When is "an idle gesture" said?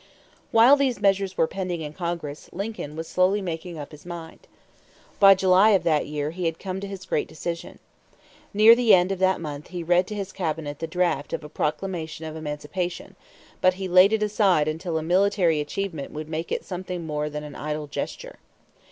17.43-18.39